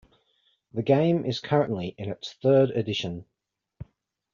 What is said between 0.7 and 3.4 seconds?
The game is currently in its third edition.